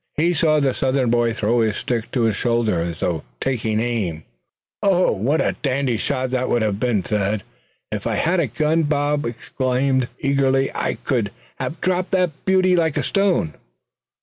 [0.17, 4.23] He saw the Southern boy throw his stick to his shoulder, as though taking aim.
[4.81, 5.15] "Oh!
[5.15, 7.43] what a dandy shot that would have been, Thad,
[7.91, 10.71] if I had had a gun!" Bob exclaimed, eagerly.
[10.73, 11.29] "I could
[11.59, 13.53] have dropped that beauty like a stone."